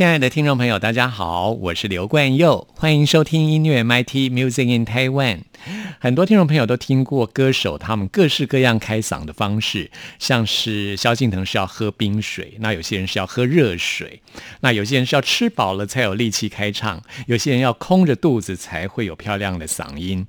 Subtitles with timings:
[0.00, 5.40] 亲爱的听众朋友，大家好，我是刘冠佑，欢迎收听音乐 MIT Music in Taiwan。
[5.98, 14.22] 很多听众朋友都听过歌手他们各式各样开嗓的方式，像是萧敬腾是要喝冰水，那有些人是要喝热水，
[14.60, 20.26] 那有些人是要吃饱了才有力气开唱，有些人要空着肚子才会有漂亮的嗓音。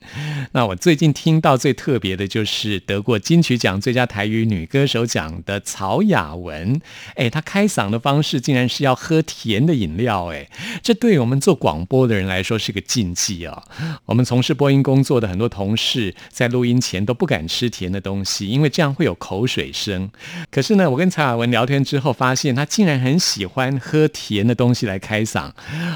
[0.52, 6.82] 那我最近听到最特别的就是得过金曲奖最佳台语女歌手奖的曹雅文，
[7.16, 10.50] 哎，她开嗓的方式竟然是要喝甜的饮料，哎，
[10.82, 13.64] 这对我们做广播的人来说是个禁忌啊。
[14.06, 20.12] 我们从事播音工作的很多同事在录音前都不敢吃甜的东西，因为这样会有口水声。
[20.50, 25.52] 可是呢，我跟曹雅文聊天之后，发现他竟然很喜欢喝甜的东西来开嗓。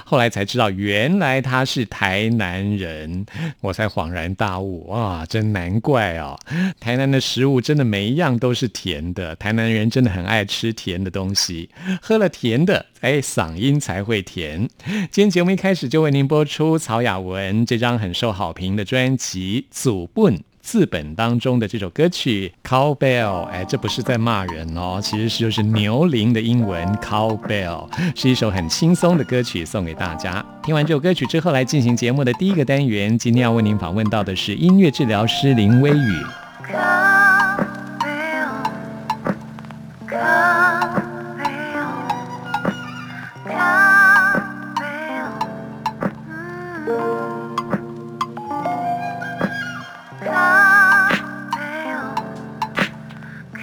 [0.06, 3.26] 后来才知道，原来他是台南人，
[3.62, 4.86] 我才恍然大悟。
[4.88, 6.40] 哇，真难怪哦！
[6.80, 11.70] 台南的食物真的每一样都是甜的，台南人真的很爱吃甜的东西，
[12.02, 14.70] 喝了甜的，哎，嗓音才会甜。
[15.12, 19.68] 今天节目一开始就为您播出曹雅文这张很受好评的专辑。
[19.72, 30.44] 祖本字本当中的这首歌曲 Cowbell，哎，这不是在骂人哦，其实是就是牛铃的英文 Cowbell，是一首很轻松的歌曲，送给大家。
[30.64, 33.16] 听完这首歌曲之后，来进行节目的第一个单元。
[33.18, 36.26] 今天要为您访问到的是音乐治疗师林微雨。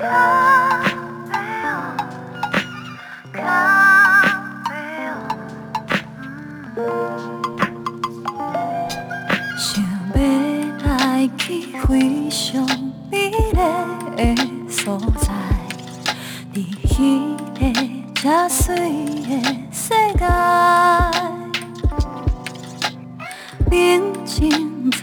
[0.03, 0.11] 想
[10.13, 10.19] 要
[10.85, 12.67] 来去非常
[13.13, 13.61] 美丽
[14.17, 14.35] 诶
[14.69, 15.29] 所在，
[16.53, 17.63] 在许个
[18.25, 18.83] 真美
[19.29, 19.31] 诶
[19.71, 20.25] 世界，
[23.71, 25.01] 连挣扎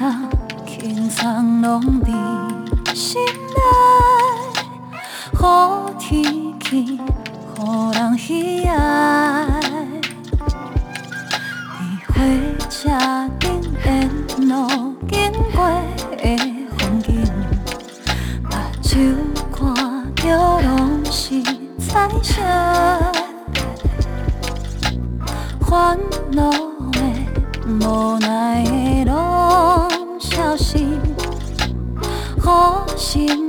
[0.67, 2.11] 轻松拢在
[2.93, 3.21] 心
[5.41, 6.21] 好天
[6.59, 6.99] 气，
[7.55, 7.63] 给
[7.97, 9.47] 人喜爱。
[12.13, 12.89] 在火车
[13.39, 14.09] 顶沿
[14.49, 14.67] 路
[15.07, 15.63] 经过
[16.17, 16.37] 的
[16.77, 17.23] 风景，
[18.43, 18.51] 目
[18.83, 19.15] 睭
[19.49, 21.41] 看到拢是
[21.79, 22.41] 彩色。
[25.61, 25.97] 烦
[26.33, 26.51] 恼
[26.91, 26.99] 的、
[27.65, 29.87] 无奈的、拢
[30.19, 30.77] 消失，
[32.41, 33.48] 好心。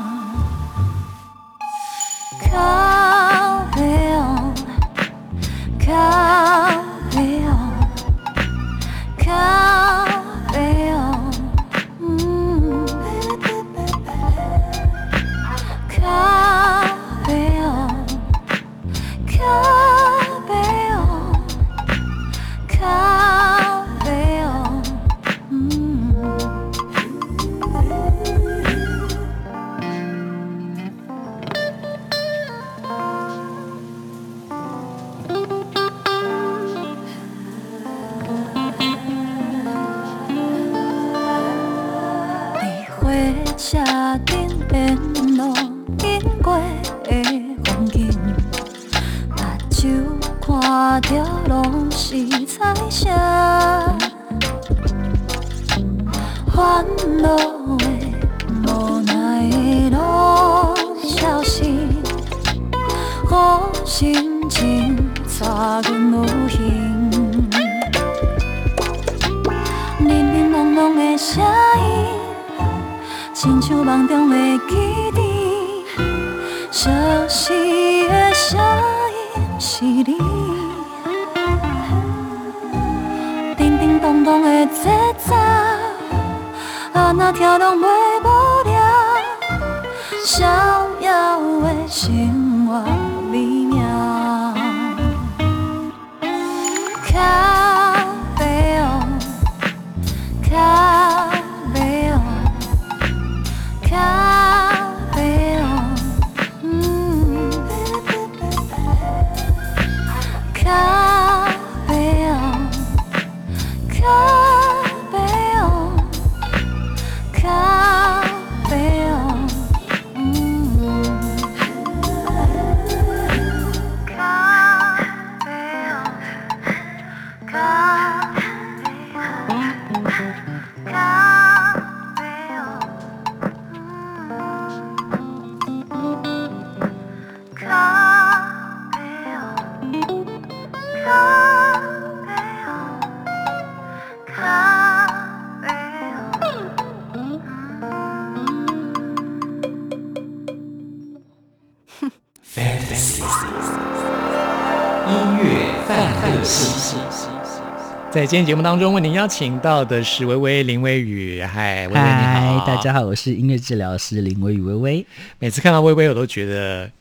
[158.11, 161.41] 在今天节目当中，为您邀请到的是微微林微雨。
[161.41, 165.05] 嗨，微微你嗨好，，大家好，我是音乐治疗师林微雨微微。
[165.39, 166.91] 每次看到微微，我都觉得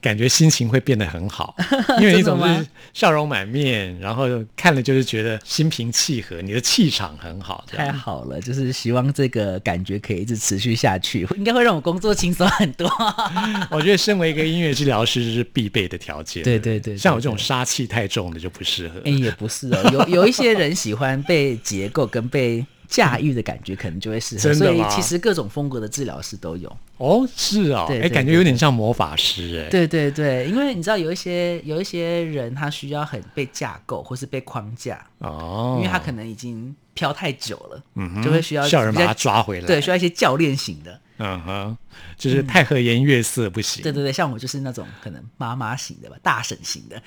[0.00, 1.54] 感觉心情会变得很好，
[2.00, 4.26] 因为你总是笑容满面，然后
[4.56, 7.64] 看了就是觉得心平气和，你的气场很好。
[7.66, 12.90] 太好了，就是希望这个感觉可以一直持续下去，应该会让我工作轻松很多。
[13.70, 16.42] 我觉得身为一个音乐治疗师是必备的条件。
[16.42, 19.00] 对对对对像我这种杀气太重的就不适合。
[19.04, 24.42] 哎、也不是哦，有有一些人喜欢被结构跟被驾驭的感觉，可能就会适合。
[24.42, 26.76] 真的所以其实各种风格的治疗师都有。
[26.98, 29.70] 哦，是哦，哎，对对感觉有点像魔法师哎。
[29.70, 39.66] 对对对，因为你知道有一些有一些人他需要很被架构或是被框架，哦，因为他可能已经飘太久了，嗯哼就会需要比较叫人把他抓回来。
[39.66, 41.00] 对，需要一些教练型的。
[41.20, 41.76] 嗯哼，
[42.16, 43.82] 就是太和颜悦色不行。
[43.82, 47.02] 对对对，像我就是那种可能妈妈型的吧，大婶型的。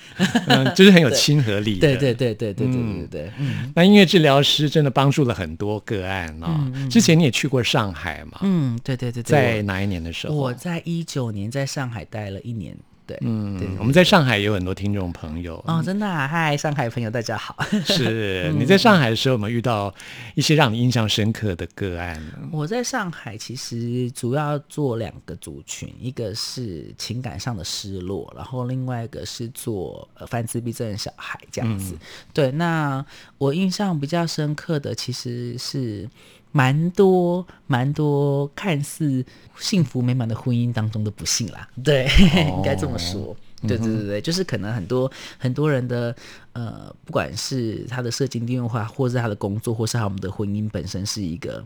[0.46, 1.80] 嗯，就是很有 亲和力的。
[1.80, 8.38] 对对对对对对对对对，嗯那音乐治疗师真的帮助了很多个案啊、之前你也去过上海嘛？
[8.42, 10.34] 嗯，对对对对，在哪一年的时候？
[10.34, 13.68] 我我在一九年在上海待了一年，对，嗯对。
[13.78, 15.62] 我们在上海也有很多听众朋友。
[15.66, 17.56] 哦，真的、啊，嗨，上海朋友，大家好。
[17.84, 19.94] 是你在上海的时候有没有遇到
[20.34, 22.48] 一些让你印象深刻的个案呢？
[22.50, 31.96] 我在上海其实主要做两个族群，一个是情感上的失落，然后另外一个是做呃犯自闭症的小孩这样子。
[32.32, 33.04] 对，那
[33.38, 36.08] 我印象比较深刻的其实是
[36.56, 39.26] 蛮多蛮多看似
[39.58, 41.68] 幸福美满的婚姻当中的不幸啦。
[41.82, 42.08] 对，
[42.46, 43.36] 应该这么说。
[43.66, 46.14] 对对对对，就是可能很多很多人的
[46.52, 51.64] 呃，不管是他的社经地位化，或是他的工作，或是他们的婚姻本身是一个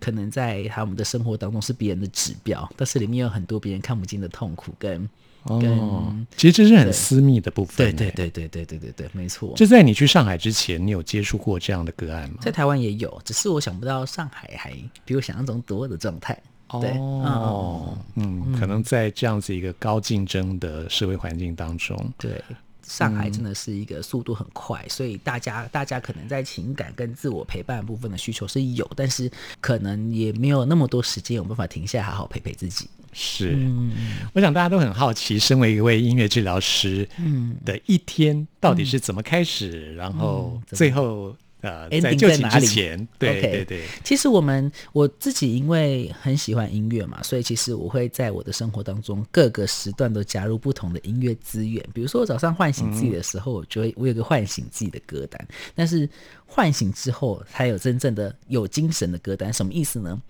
[0.00, 5.08] 可能在他们的生活当中是别人的指标，但是里面有很多别人看不见的痛苦跟跟、
[5.46, 7.76] 哦，其实这是很私密的部分。
[7.76, 8.10] 对对。
[8.10, 9.52] 对对对对对对，没错。
[9.56, 12.36] 就在你去上海之前，你有接触过这样的个案吗？
[12.40, 14.72] 在台湾也有，只是我想不到上海还
[15.04, 16.36] 比我想象中多的状态。
[16.80, 22.42] 对，哦，嗯，可能在这样子一个高竞争的社会环境当中，对，
[22.86, 32.88] 上海真的是一个速度很快，所以大家大家可能在情感跟自我陪伴部分的需求是有，但是可能也没有那么多时间有办法停下来好好陪陪自己。
[33.12, 33.92] 是，嗯。
[34.34, 41.34] 我想大家都很好奇，身为一位音乐治疗师，嗯，的一天到底是怎么开始，然后最后
[41.66, 51.84] 呃，Ending 在就寝在哪里之前，对 OK 对对，其实我们我自己因为很喜欢音乐嘛，所以其实我会在我的生活当中各个时段都加入不同的音乐资源。
[51.92, 56.08] 比如说我早上唤醒自己的时候，我就会我有个唤醒自己的歌单，但是
[56.46, 59.52] 唤醒之后才有真正的有精神的歌单。
[59.52, 60.22] 什么意思呢？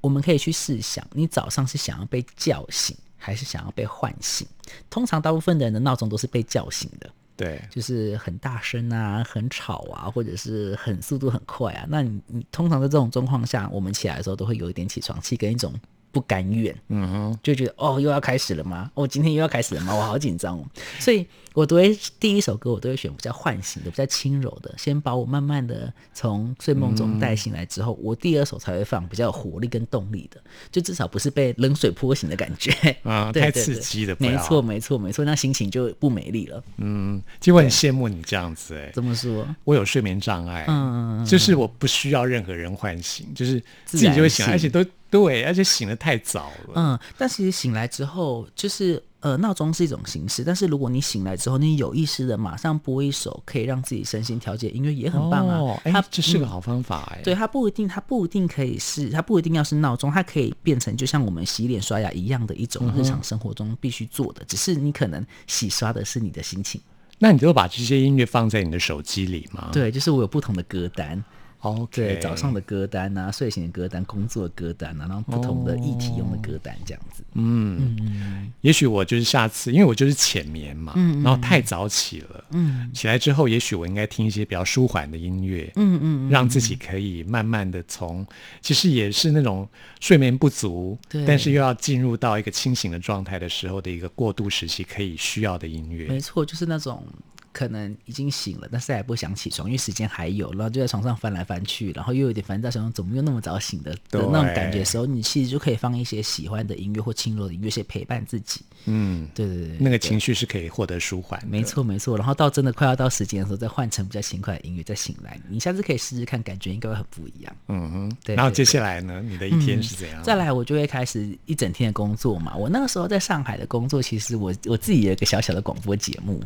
[0.00, 4.46] 我们可以去试想，你早上是想要被叫醒，还是想要被唤醒？
[4.90, 7.10] 通常大部分的人的闹钟都是被叫醒的。
[7.36, 11.84] 对，就是很大声啊、很吵啊，或者是很速度很快啊。
[11.88, 15.72] 那你你通常在这种状况下，我们起来的时候都会有一点起床气跟一种
[16.12, 18.90] 不甘愿，嗯哼，就觉得哦又要开始了吗？
[18.94, 19.94] 哦今天又要开始了吗？
[19.94, 20.64] 我好紧张哦，
[21.00, 30.38] 所以我都会第一首歌我都会选比较唤醒的、比较轻柔的，先把我慢慢的从睡梦中带醒来之后，我第二首才会放比较有活力跟动力的，
[30.70, 32.72] 就至少不是被冷水泼醒的感觉。
[33.04, 36.62] 啊对太刺激了没错没错没错，那心情就不美丽了。
[36.78, 39.46] 嗯，其实我很羡慕你这样子哎、怎么说？
[39.62, 46.72] 我有睡眠障碍，嗯就是我不需要任何人唤醒，就是自己就会醒来，而且都对，而且醒得太早了。
[46.74, 55.80] 嗯，但其实醒来之后，就是呃，闹钟是一种形式，但是如果你醒来之后，你有意识的马上播一首可以让自己身心调节的音乐，也很棒啊。
[55.84, 66.78] 它这是个嗯好方法哎、对，它不一定，它不一定可以是，它不一定要是闹钟，它可以变成就像我们洗脸刷牙一样的一嗯种日常生活中必须做的，只是你可能洗刷的是你的心情。
[67.18, 69.70] 那你都把这些音乐放在你的手机里吗？
[69.72, 71.24] 对，就是我有不同的歌单，
[71.70, 77.22] ，OK，对，早上的歌单啊，睡醒的歌单，工作的歌单啊，然后不同的议题用的歌单这样子。
[77.34, 78.52] 嗯。
[78.60, 88.26] 也许我就是下次，因为我就是浅眠嘛，嗯然后太早起了，嗯，起来之后，也许我应该听一些比较舒缓的音乐，嗯嗯让自己可以慢慢的从，
[88.60, 89.68] 其实也是那种
[90.00, 91.24] 睡眠不足，对。
[91.26, 96.06] 但是又要进入到一个清醒的状态的时候的一个过渡时期，可以需要的音乐。
[96.08, 97.06] 没，错，就是那种
[97.54, 108.60] 可能已经醒了，但是还不想起床，因为时间还有，然后就在床上翻来翻去，然后又有点烦躁，想说怎么又那么早醒的的对那种感觉的时候，你其实就可以放一些喜欢的音乐或轻柔的音乐，先陪伴自己。
[108.86, 112.18] 嗯，对对对，那个情绪是可以获得舒缓，没错没错。
[112.18, 115.40] 然后到真的快要到时间的时候，再换成比较轻快的音乐，再醒来。
[115.48, 117.56] 你下次可以试试看，感觉应该会很不一样。
[117.68, 120.22] 嗯哼，对对然后接下来呢，你的一天是怎样？
[120.22, 122.54] 再来，我就会开始一整天的工作嘛。
[122.56, 126.42] 我那个时候在上海的工作，其实我我自己有一个小小的广播节目，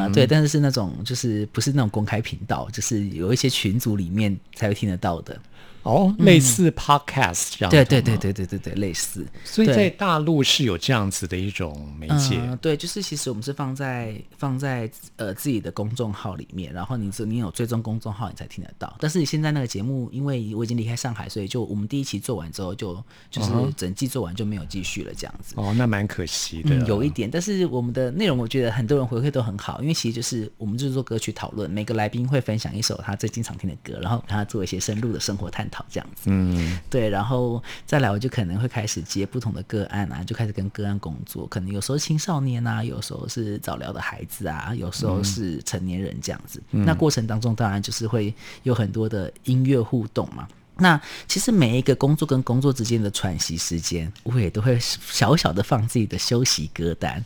[0.00, 5.38] 啊、对，但是是那种就是不是那种公开频道，就是有一些群组里面才会听得到的。
[5.82, 8.20] 哦，类似 podcast 这样，嗯对对对。
[8.20, 9.26] 对对对对，类似。
[9.44, 18.94] 所以在大陆是有这样子的一种媒介，嗯，对，就是其实我们是放在放在呃自己的公众号里面，然后你是你有追踪公众号，你才听得到。
[19.00, 25.54] 但是你现在那个节目，因为我已经离开上海，所以就我们第一期做完之后就，就是整季做完就没有继续了，这样子。
[25.56, 26.74] 哦，那蛮可惜的。
[26.74, 36.30] 嗯，有一点，但是我们的内容我觉得很多人回馈都很好，因为其实就是我们就是做歌曲讨论，每个来宾会分享一首他最经常听的歌，然后跟他做一些深入的生活探讨，这样子。
[36.30, 46.62] 嗯，对，然后再来我就可能会开始接不同的个案啊，就开始跟个案工作，可能有时候青少年啊，有时候是早疗的孩子啊，有时候是成年人这样子。
[46.70, 50.46] 那过程当中当然就是会有很多的音乐互动嘛。
[50.80, 57.24] 那其实每一个工作跟工作之间的喘息时间，我也都会小小的放自己的休息歌单，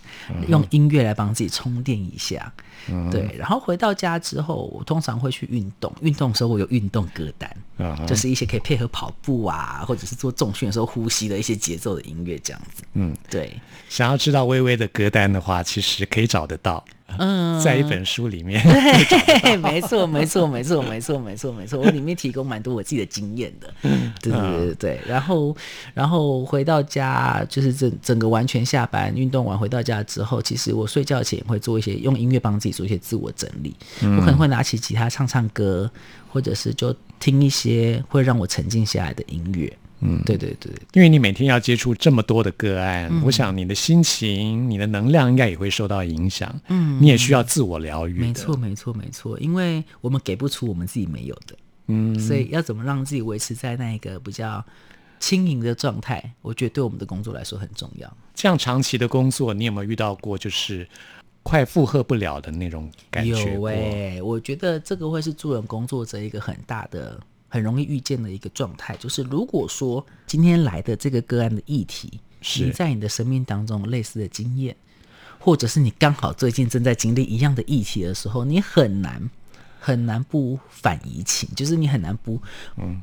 [0.48, 2.52] 用音乐来帮自己充电一下。
[3.10, 5.90] 对，然后回到家之后，我通常会去运动。
[6.02, 12.82] 运动的时候，我有运动歌单，就是一些可以配合跑步啊，或者是做重训的时候呼吸的一些节奏的音乐，这样子。
[12.92, 13.58] 嗯，对，
[13.88, 16.84] 想要知道微微的歌单的话，其实可以找得到，
[17.18, 18.62] 嗯，在一本书里面。
[18.62, 21.78] 对， 没错，没错，没错，没错，没错，没错。
[21.80, 23.72] 我里面提供蛮多我自己的经验的，
[24.20, 25.00] 对对对对对。
[25.06, 25.56] 然后，
[25.92, 33.74] 然后回到家，就是整整个完全下班运动完回到家之后，其实我睡觉前会做一些用音乐帮自己做一些自我整理。
[34.02, 35.90] 我可能会拿起吉他唱唱歌，
[36.28, 39.72] 或者是就听一些会让我沉静下来的音乐。
[40.00, 46.54] 嗯，对对对，因为你每天要接触这么多的个案，嗯我想你的心情、你的能量应该也会受到影响。
[46.68, 48.20] 嗯，你也需要自我疗愈。
[48.20, 54.62] 没错，，没错，没错，因为我们给不出我们自己没有的，嗯，所以要怎么让自己维持在那一个比较
[55.20, 58.16] 轻盈的状态，我觉得对我们的工作来说很重要。
[58.34, 60.86] 这样长期的工作，你有没有遇到过就是
[61.42, 63.68] 快负荷不了的那种感觉有过？
[63.70, 67.18] 诶、我觉得这个会是助人工作者一个很大的、
[67.54, 72.18] 很容易遇见的一个状态，就是如果说今天来的这个个案的议题，
[72.58, 74.74] 你在你的生命当中有类似的经验，
[75.38, 79.30] 或者是你刚好最近正在经历一样的议题的时候，你很难
[79.78, 82.42] 很难不反移情，就是你很难不
[82.76, 83.00] 嗯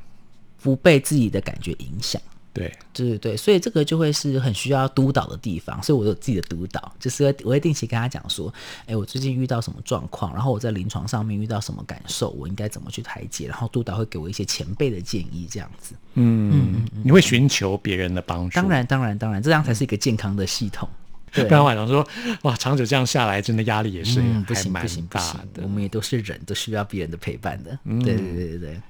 [0.61, 2.21] 不被自己的感觉影响。
[2.53, 8.53] 对，对对对，所以这个就会是很需要督导的地方，所以我有自己的督导，就是我会定期跟他讲说，
[8.85, 15.95] 哎，我最近遇到什么状况，然后我在临床上面遇到什么感受，我应该怎么去排解，然后督导会给我一些前辈的建议，这样子。
[16.15, 18.55] 嗯，你会寻求别人的帮助。
[18.55, 20.87] 当，然，当然，当然，这样才是一个健康的系统。
[21.33, 22.05] 对不，然晚上说
[22.41, 25.67] 哇，长久这样下来，真的压力也是嗯，不还蛮行不行不行，的我。
[25.69, 27.79] 们也都是人，都需要别人的陪伴的。
[27.85, 28.81] 对对对对对，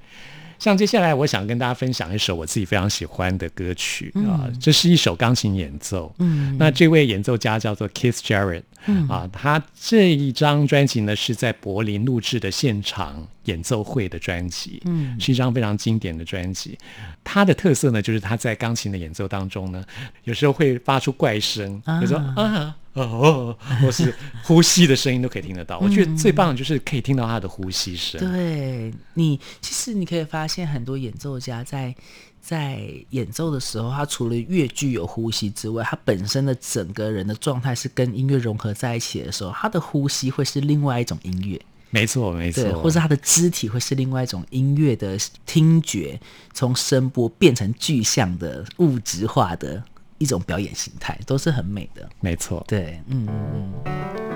[0.61, 6.13] 像接下来我想跟大家分享一首我自己非常喜欢的歌曲啊，这是一首钢琴演奏。
[6.19, 8.61] 嗯，那这位演奏家叫做 Keith Jarrett。
[8.85, 16.77] 嗯啊，他这一张专辑呢是在柏林录制的现场演奏会的专辑，嗯，是一张非常经典的专辑。
[17.23, 19.83] 它的特色呢，就是他在钢琴的演奏当中呢，
[20.25, 25.79] 有时候会发出怪声，有时候啊哦，或是呼吸的声音都可以听得到。
[25.79, 28.19] 我觉得最棒的就是可以听到他的呼吸声。
[28.19, 31.95] 对你，其实你可以发现很多演奏家在。
[32.43, 32.81] 在
[33.11, 41.61] 演奏的时候，他除了乐具有呼吸之外，他本身的整个人的状态是跟音乐融合在一起的时候，他的呼吸会是另外一种音乐。
[41.91, 42.81] 没错，没错。
[42.81, 46.19] 或者他的肢体会是另外一种音乐的听觉，
[46.51, 49.83] 从声波变成具象的物质化的
[50.21, 52.07] 一种表演形态，都是很美的。
[52.19, 54.30] 没错，对，嗯嗯嗯。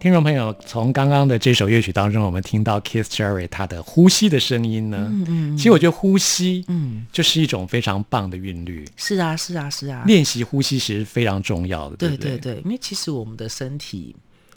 [0.00, 5.08] 听众朋友，从刚刚的这首乐曲当中，我们听到 Keith Jarrett 他的呼吸的声音呢。
[5.10, 5.56] 嗯嗯。
[5.56, 8.86] 其实我觉得呼吸，嗯，就是一种非常棒的韵律。
[8.96, 10.04] 是啊，是啊，是啊。
[10.06, 11.96] 练习呼吸其实非常重要的。
[11.96, 14.14] 对对对，因为其实我们的身体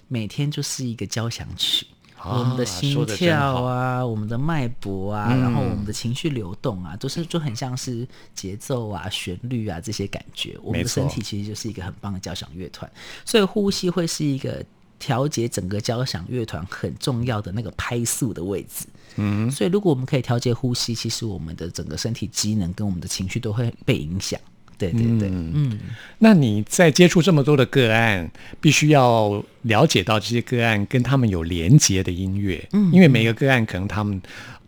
[0.07, 1.87] 每天就是一个交响曲，
[2.23, 10.55] 我们的心跳啊，我们的脉搏啊，然后我们的情绪流动啊，都是就很像是节奏啊、旋律啊这些感觉。
[10.61, 12.87] 我们的身体其实就是一个很棒的交响乐团，
[13.25, 14.63] 所以呼吸会是一个。
[15.01, 18.85] 调节整个交响乐团很重要的那个拍速的位置，
[19.15, 24.39] 嗯，所以如果我们可以调节呼吸，其实我们的整个身体机能跟我们的情绪都会被影响。
[24.77, 25.79] 对对对，嗯。
[26.19, 34.21] 那你在接触这么多的个案，必须要了解到这些个案跟他们有连接的音乐，嗯，因为每个个案可能他们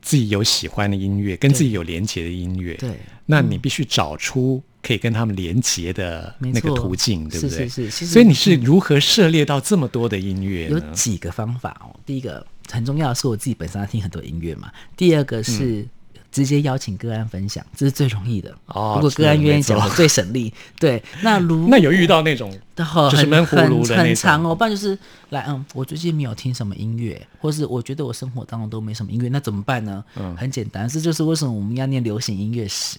[0.03, 2.91] 自己有喜欢的音乐，跟自己有连接的音乐，对，
[3.25, 4.61] 那你必须找出。
[4.85, 7.69] 可以跟他们连接的那个途径，对不对？
[7.69, 8.05] 是是是。
[8.05, 10.67] 所以你是如何涉猎到这么多的音乐？
[10.67, 11.97] 有几个方法哦。
[12.05, 14.69] 第一个很重要的是我自己本身要听很多音乐嘛。
[14.97, 15.87] 第二个是
[16.33, 18.53] 直接邀请个案分享，这是最容易的。
[18.65, 20.51] 哦，如果个案愿意讲，最省力。
[20.79, 24.97] 对，那如 那有遇到那种就是闷葫芦的很长哦，不然就是
[25.29, 30.03] 来嗯，我最近没有听什么音乐，或是我觉得我生活当中都没什么音乐，那怎么办呢？
[30.15, 32.97] 嗯，很简单，这就是为什么我们要念流行音乐史。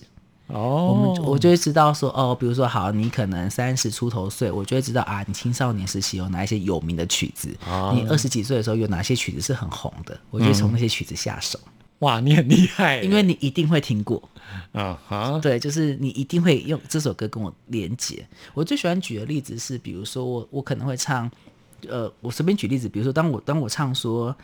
[0.49, 7.49] 哦，我们我就会知道说，哦，比如说，好，你可能三十出头岁，我就会知道啊，你青少年时期有哪一些有名的曲子，
[7.95, 11.59] 你二十几岁的时候有哪些曲子是很红的，我就从那些曲子下手。
[12.05, 14.23] 哇，你很厉害，因为你一定会听过
[14.73, 18.27] 啊哈，对，就是你一定会用这首歌跟我连接。
[18.53, 21.31] 我最喜欢举的例子是，比如说我我可能会唱，
[21.89, 24.37] 呃，我随便举例子，比如说当我当我唱说。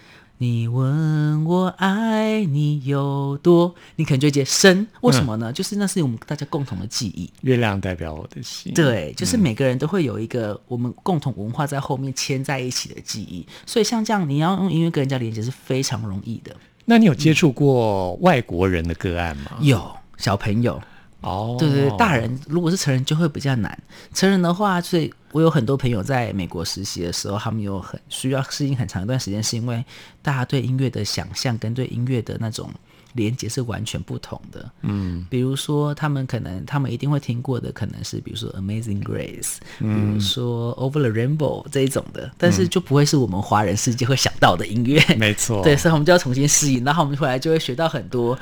[0.43, 5.53] 你问我爱你有多，你可能就觉得深，为什么呢？
[5.53, 7.31] 就是那是我们大家共同的记忆。
[7.43, 8.73] 月亮代表我的心。
[8.73, 13.47] 对，就是每个人都会有一个我们共同文化在后面牵在一起的记忆。
[13.67, 16.57] 所以像这样，你要用音乐跟人家连接是非常容易的。
[16.91, 19.53] 那你有接触过外国人的个案吗？
[19.61, 20.83] 有，小朋友。
[21.21, 23.79] 哦，对对，大人如果是成人就会比较难。
[24.13, 29.85] 成人的话，所以我有很多朋友在美国实习的时候，他们有很需要适应很长一段时间，是因为
[30.21, 32.69] 大家对音乐的想象跟对音乐的那种
[33.15, 34.71] 连接是完全不同的。
[34.83, 45.03] 嗯，比如说他们可能他们一定会听过的，可能是比如说《Amazing Grace》，比如说《Over the Rainbow》这一种的，但是就不会是我们华人世界会想到的音乐。
[45.19, 48.39] 没错，对，所以我们就要重新适应，然后我们回来就会学到很多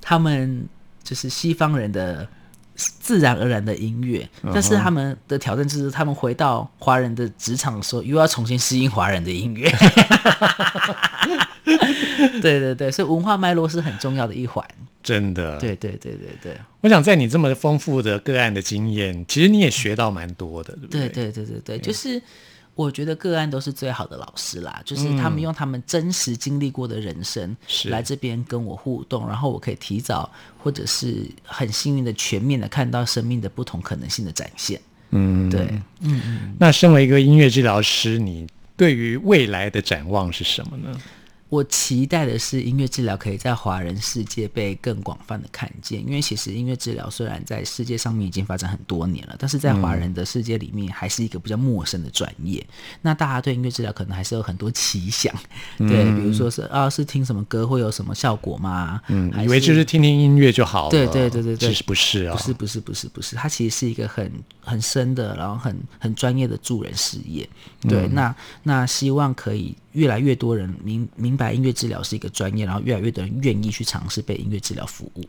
[0.00, 0.68] 他们。
[1.06, 2.26] 就是西方人的
[2.74, 9.72] 自然而然的音乐，但是他们的挑战就是他们回到华人的职场的时候，又要重新适应华人的音乐。
[12.40, 14.64] 对对对，所以文化脉络是很重要的一环。
[15.02, 16.56] 真的，对对对对对。
[16.80, 21.08] 我想在你这么丰富的个案的经验，其实你也学到蛮多的，对不对？
[21.08, 22.22] 对对对对对，就是。
[22.76, 34.78] 我觉得个案都是最好的老师啦，就是他们用他们真实经历过的人生来这边跟我互动，然后我可以提早或者是很幸运的全面的看到生命的不同可能性的展现。
[35.12, 35.60] 嗯，对，
[36.02, 36.54] 嗯嗯。
[36.60, 41.00] 那身为一个音乐治疗师，你对于未来的展望是什么呢？
[41.48, 52.66] 我期待的是音乐治疗可以在华人世界被更广泛的看见，因为其实音乐治疗虽然在世界上面已经发展很多年了，但是在华人的世界里面还是一个比较陌生的专业。
[53.02, 55.32] 那大家对音乐治疗可能还是有很多奇想，
[55.78, 59.00] 对，比如说是啊，是听什么歌会有什么效果吗？
[59.06, 60.90] 嗯，以为就是听听音乐就好了。
[60.90, 67.48] 对对对对对，其实不是啊，不是不是不是不是，它其实是一个很很深的，然后很很专业的助人事业。
[67.82, 69.76] 对，那那希望可以。
[69.96, 75.24] 越来越多人明明白音乐治疗是一个专业，然后越来越多人愿意去尝试被音乐治疗服务。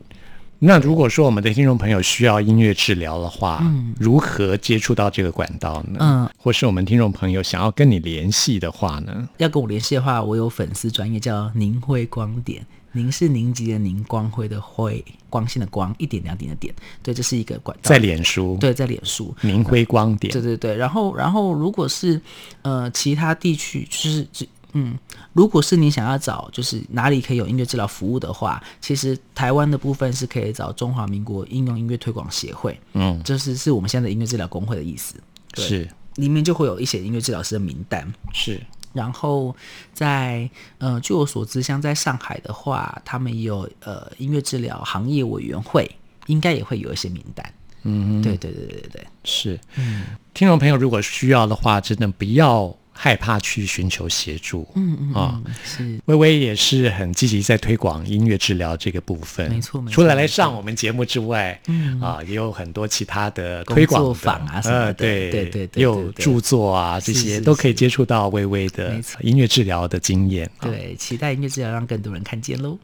[0.60, 6.00] 那如果说我们的听众朋友需要音乐治疗的话，嗯，如何接触到这个管道呢？
[6.00, 9.30] 嗯，或是我们听众朋友想要跟你联系的话呢？
[9.38, 16.74] 要跟我联系的话，我有粉丝专业叫凝辉光点，凝是凝集的凝，光辉的辉，光线的光，一点两点的点。
[17.04, 20.76] 对，这是一个管道，在脸书，对，在脸书凝辉光点，对对对。
[20.76, 22.20] 然后，然后如果是
[22.64, 24.28] 呃其他地区，就是
[24.74, 24.98] 嗯，
[25.34, 35.16] 如果是你想要找就是哪里可以有音乐治疗服务的话，其实台湾的部分是可以找中华民国应用音乐推广协会，嗯，就是是我们现在的音乐治疗工会的意思，
[35.56, 35.88] 是。
[36.16, 38.60] 里面就会有一些音乐治疗师的名单，是。
[38.94, 39.56] 然后
[39.94, 40.50] 在
[40.80, 45.90] 呃，据我所知，像在上海的话，他们有呃音乐治疗行业委员会，
[46.26, 47.54] 应该也会有一些名单，
[47.84, 49.60] 嗯，对对对对对对，是。
[49.76, 52.76] 嗯，听众朋友如果需要的话，真的不要。
[52.98, 54.68] 害怕去寻求协助。
[54.76, 70.50] 嗯嗯啊嗯，是微微也是很积极在推广音乐治疗这个部分，没错没错除了来上我们节目之外，嗯啊，也有很多其他的推广作坊啊什么的呃，对对对对也有著作啊，这些都可以接触到微微的音乐治疗的经验。
[70.58, 72.78] 啊，对，期待音乐治疗让更多人看见喽。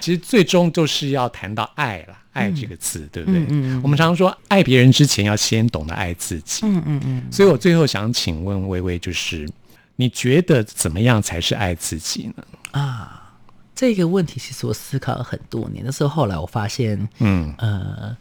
[0.00, 3.40] 其实最终就是要谈到爱啦，爱这个词，对不对？
[3.40, 6.66] 嗯嗯嗯我们常说，爱别人之前要先懂得爱自己。
[6.66, 9.48] 嗯嗯嗯，所以我最后想请问微微，就是
[9.96, 12.44] 你觉得怎么样才是爱自己呢？
[12.72, 13.34] 啊，
[13.74, 18.16] 这个问题其实我思考了很多年，但是后来我发现，嗯呃，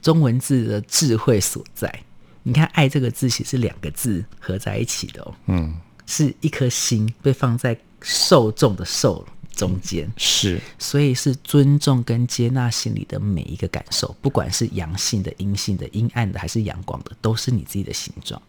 [0.00, 1.92] 中文字的智慧所在。
[2.42, 5.74] 你看“爱”这个字，其实是两个字合在一起的哦，嗯，
[6.06, 18.40] 是一颗心被放在受众的“受”中间，是所以是尊重跟接纳心里的每一个感受，不管是阳性的、阴性的、阴暗的还是阳光的，都是你自己的形状。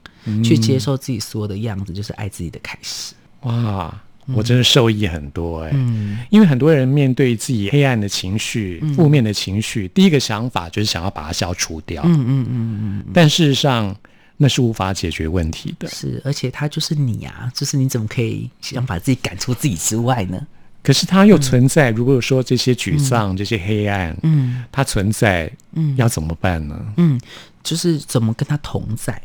[0.43, 3.13] 去接受自己所有的样子，就是爱自己的开始。
[3.41, 4.01] 哇。
[4.35, 12.03] 我真的受益很多哎、嗯因为很多人面对自己黑暗的情绪、负面的情绪，第一个想法就是想要把它消除掉。
[12.05, 13.93] 嗯嗯嗯嗯，但事实上，
[14.37, 15.89] 那是无法解决问题的。
[15.89, 20.39] 是，而且他就是你啊，就是你怎么可以想把自己赶出自己之外呢？
[20.83, 26.93] 可是它又存在，如果说这些沮丧、这些黑暗，嗯它存在，嗯要怎么办呢？
[26.97, 27.19] 嗯，
[27.61, 29.21] 就是怎么跟它同在，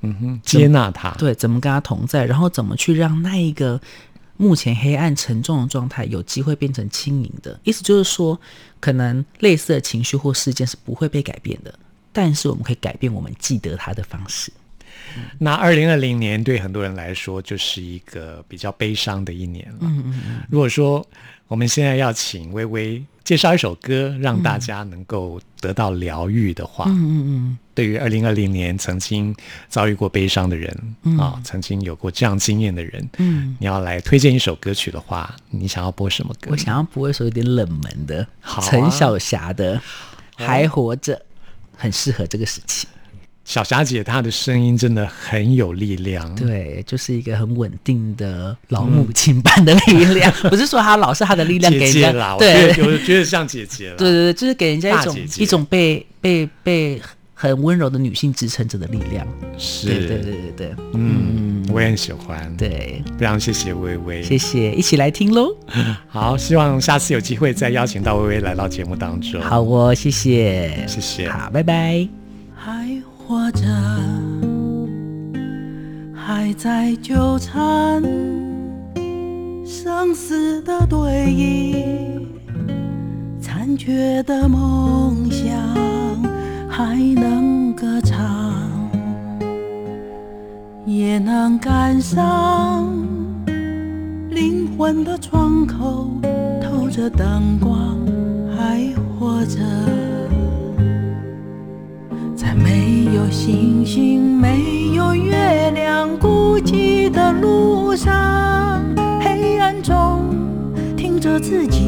[0.00, 1.10] 嗯哼，接纳它。
[1.12, 3.80] 对，怎么跟它同在，然后怎么去让那一个
[4.36, 7.58] 目前黑暗沉重的状态有机会变成轻盈的。
[7.62, 8.38] 意思就是说，
[8.80, 11.72] 可能类似的情绪或事件是不会被改变的，
[12.12, 14.52] 但是我们可以改变我们记得它的方式。
[15.38, 19.78] 那二零二零年对很多人来说就是一个比较悲伤的一年了。
[19.82, 21.06] 嗯嗯嗯，如果说
[21.48, 29.34] 我们现在要请微微介绍一首歌，让大家能够得到疗愈的话，嗯嗯对于二零二零年曾经
[29.68, 36.50] 遭遇过悲伤的人、啊，曾经有过这样经验的人，嗯，你要来推荐一首歌曲的话，你想要播什么歌？
[36.50, 38.68] 我想要播一首有点冷门的好啊。
[38.68, 39.76] 陈小霞的
[40.34, 41.14] 《还活着》，
[41.76, 42.88] 很适合这个时期。
[43.46, 55.42] 小霞姐她的声音真的很有力量，对，就是一个很稳定的老母亲般的力量， 不是说她老是她的力量给人家，姐姐啦，对觉得我觉得像姐姐了，对对对，就是给人家一种姐姐。
[55.44, 57.00] 一种被被被
[57.34, 59.24] 很温柔的女性支撑着的力量。
[59.56, 65.56] 是，对对对对对，嗯，我也很喜欢，，对，非常谢谢微微，谢谢，一起来听喽。
[66.08, 72.08] 好，希望下次有机会再邀请到微微来到节目当中，好哦，谢谢，谢谢，好，拜拜。
[72.56, 73.66] 还活着，
[76.14, 78.00] 还在纠缠，
[79.64, 82.20] 生死的对弈，
[83.40, 85.58] 残缺的梦想
[86.68, 88.54] 还能歌唱，
[90.84, 92.86] 也能感伤。
[94.30, 96.08] 灵魂的窗口
[96.62, 97.98] 透着灯光，
[98.56, 100.15] 还活着。
[107.96, 108.84] 上，
[109.20, 110.28] 黑暗中
[110.96, 111.80] 听着自己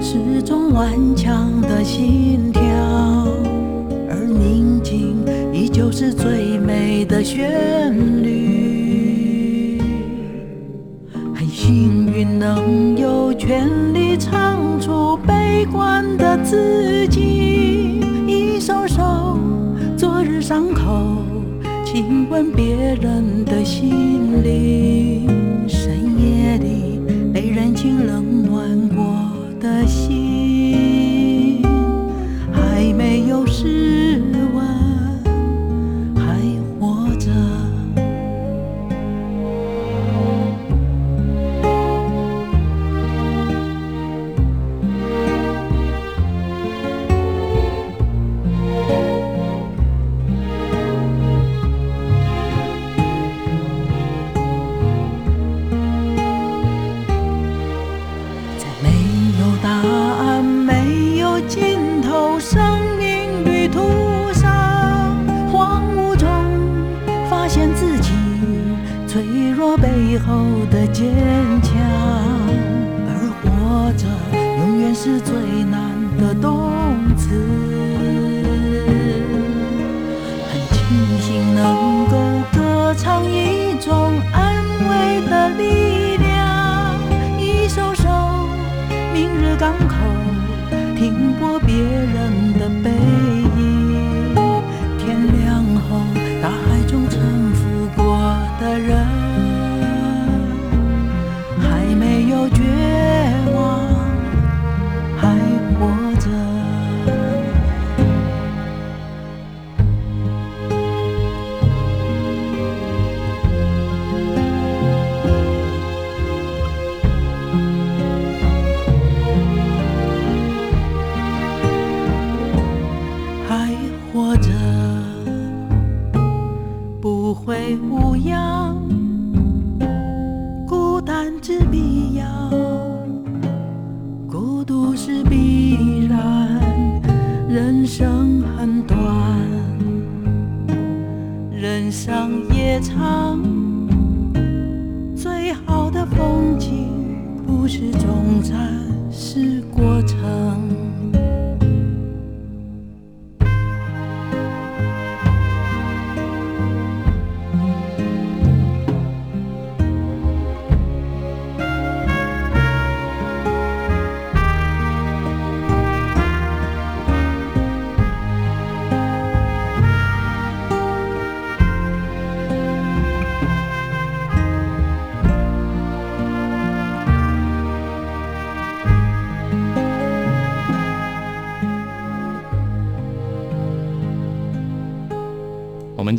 [0.00, 2.62] 始终顽强的心跳，
[4.08, 5.16] 而宁静
[5.52, 9.82] 依旧是最美的旋律。
[11.34, 19.36] 很幸运能有权利唱出悲观的自己，一首首
[19.96, 21.16] 昨日伤口，
[21.84, 24.97] 亲吻别人的心灵。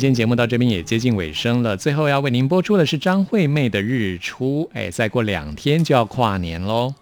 [0.00, 4.64] 今天节目到这边也接近尾声了，最后要为您播出的是张惠妹的《日出》。
[4.72, 6.94] 哎，再过两天就要跨年喽。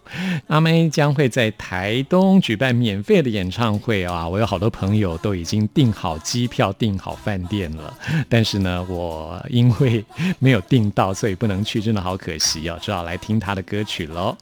[0.47, 4.27] 阿妹将会在台东举办免费的演唱会啊。
[4.27, 7.93] 我有好多朋友都已经订好机票、订好饭店了，
[8.29, 10.05] 但是呢，我因为
[10.37, 11.79] 没有订到，所以不能去。
[11.79, 14.35] 真的好可惜哦，只好来听他的歌曲喽。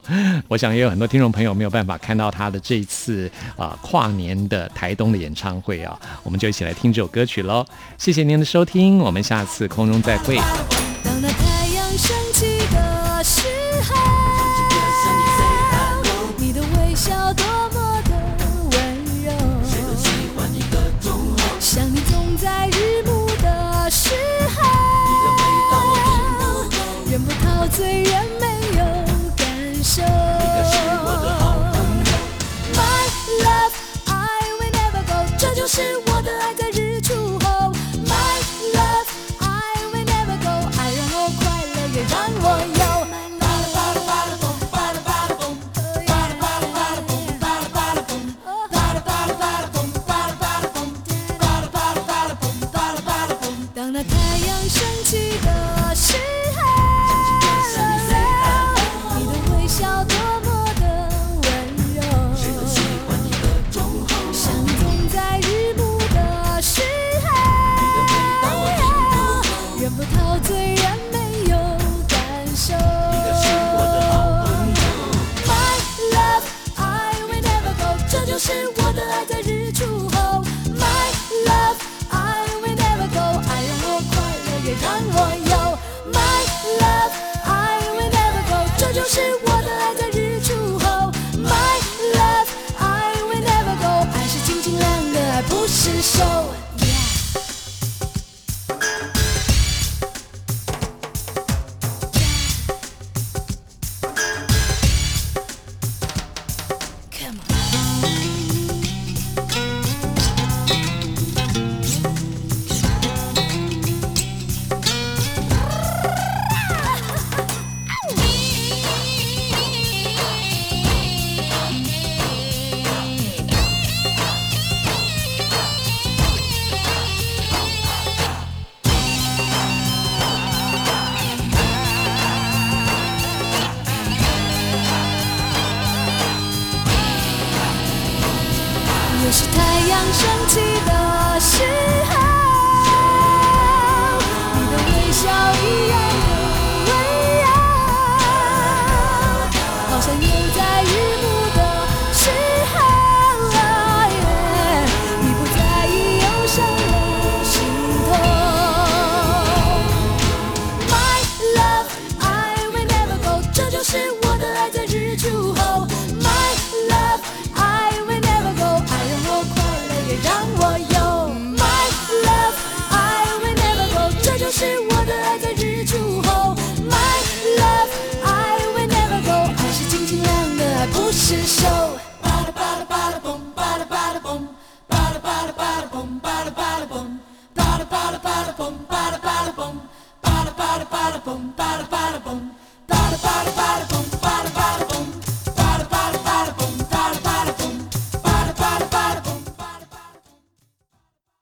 [0.48, 5.96] 我想也有很多听众朋友没有办法看到他的这次啊跨年的台东的演唱会啊。
[6.24, 7.64] 我们就一起来听这首歌曲喽。
[7.96, 10.36] 谢谢您的收听，我们下次空中再会。
[35.68, 36.54] 是我的爱